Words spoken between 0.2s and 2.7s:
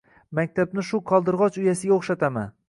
Maktabni shu qaldirgʻoch uyasiga oʻxshataman.